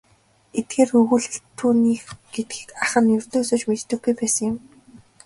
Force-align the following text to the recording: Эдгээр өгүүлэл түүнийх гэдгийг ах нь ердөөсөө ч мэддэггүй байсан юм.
Эдгээр 0.59 0.89
өгүүлэл 0.99 1.37
түүнийх 1.57 2.03
гэдгийг 2.33 2.69
ах 2.83 2.93
нь 3.01 3.13
ердөөсөө 3.17 3.57
ч 3.61 3.63
мэддэггүй 3.69 4.13
байсан 4.19 4.45
юм. 4.49 4.57